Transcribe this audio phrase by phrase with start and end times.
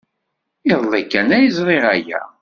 [0.71, 2.21] Iḍelli kan ay ẓriɣ aya.